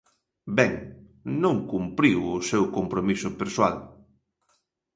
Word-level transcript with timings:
Ben, 0.57 0.73
non 1.43 1.55
cumpriu 1.71 2.19
o 2.37 2.45
seu 2.49 2.63
compromiso 2.77 3.29
persoal. 3.39 3.75